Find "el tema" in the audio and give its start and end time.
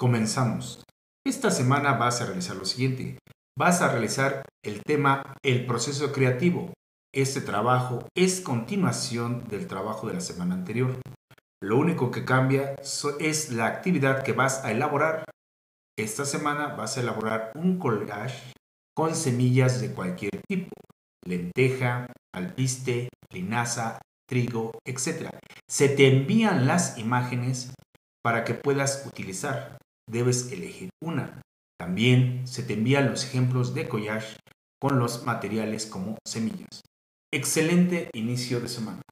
4.64-5.34